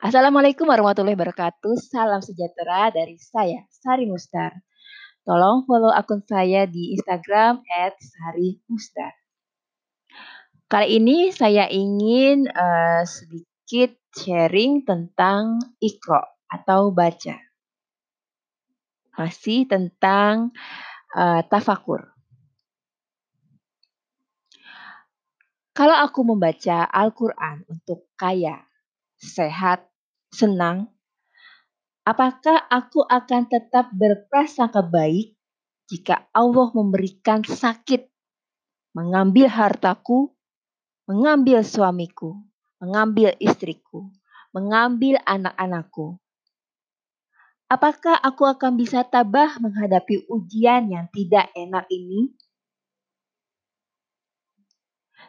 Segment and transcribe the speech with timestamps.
[0.00, 1.76] Assalamualaikum warahmatullahi wabarakatuh.
[1.76, 4.64] Salam sejahtera dari saya, Sari Mustar.
[5.28, 7.60] Tolong follow akun saya di Instagram
[8.00, 9.12] @sarimustar.
[10.72, 17.36] Kali ini saya ingin uh, sedikit sharing tentang ikro atau baca.
[19.20, 20.56] Masih tentang
[21.12, 22.08] uh, tafakur.
[25.76, 28.69] Kalau aku membaca Al-Quran untuk kaya,
[29.20, 29.84] sehat,
[30.32, 30.88] senang,
[32.08, 35.36] apakah aku akan tetap berprasangka baik
[35.92, 38.08] jika Allah memberikan sakit,
[38.96, 40.32] mengambil hartaku,
[41.04, 42.40] mengambil suamiku,
[42.80, 44.08] mengambil istriku,
[44.56, 46.16] mengambil anak-anakku?
[47.70, 52.34] Apakah aku akan bisa tabah menghadapi ujian yang tidak enak ini?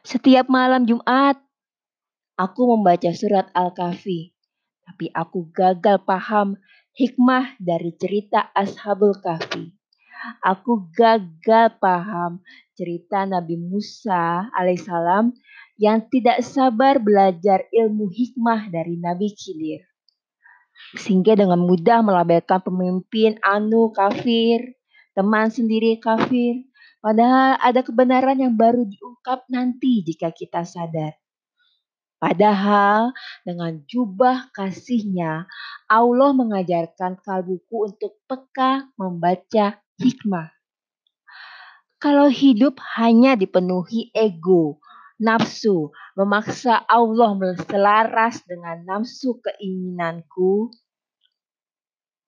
[0.02, 1.38] Setiap malam Jumat,
[2.42, 4.34] aku membaca surat Al-Kahfi
[4.92, 6.60] tapi aku gagal paham
[6.98, 9.72] hikmah dari cerita Ashabul Kahfi.
[10.44, 12.44] Aku gagal paham
[12.76, 15.34] cerita Nabi Musa alaihissalam
[15.80, 19.82] yang tidak sabar belajar ilmu hikmah dari Nabi Khidir.
[21.00, 24.76] Sehingga dengan mudah melabelkan pemimpin anu kafir,
[25.16, 26.68] teman sendiri kafir,
[27.00, 31.21] padahal ada kebenaran yang baru diungkap nanti jika kita sadar.
[32.22, 35.50] Padahal dengan jubah kasihnya,
[35.90, 40.54] Allah mengajarkan kalbuku untuk peka membaca hikmah.
[41.98, 44.78] Kalau hidup hanya dipenuhi ego,
[45.18, 47.34] nafsu, memaksa Allah
[47.66, 50.70] selaras dengan nafsu keinginanku,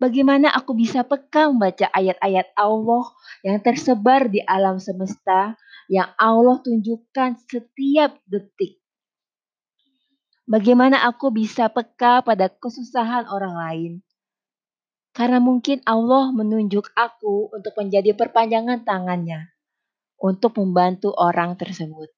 [0.01, 3.13] bagaimana aku bisa peka membaca ayat-ayat Allah
[3.45, 5.53] yang tersebar di alam semesta
[5.85, 8.82] yang Allah tunjukkan setiap detik
[10.53, 13.93] Bagaimana aku bisa peka pada kesusahan orang lain?
[15.09, 19.49] Karena mungkin Allah menunjuk aku untuk menjadi perpanjangan tangannya
[20.21, 22.13] untuk membantu orang tersebut.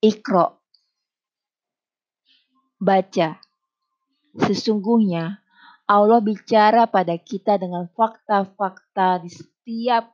[0.00, 0.64] Ikro.
[2.80, 3.36] Baca.
[4.40, 5.44] Sesungguhnya
[5.84, 10.08] Allah bicara pada kita dengan fakta-fakta di setiap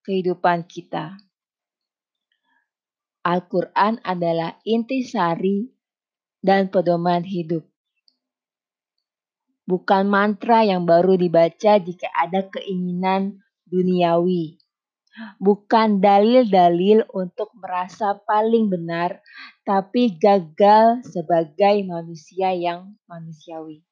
[0.00, 1.27] kehidupan kita.
[3.28, 5.68] Al-Quran adalah intisari
[6.40, 7.68] dan pedoman hidup.
[9.68, 14.56] Bukan mantra yang baru dibaca jika ada keinginan duniawi.
[15.36, 19.20] Bukan dalil-dalil untuk merasa paling benar,
[19.60, 23.84] tapi gagal sebagai manusia yang manusiawi.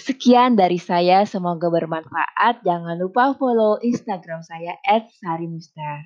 [0.00, 2.66] Sekian dari saya, semoga bermanfaat.
[2.66, 4.74] Jangan lupa follow Instagram saya
[5.22, 6.02] @sarimustar.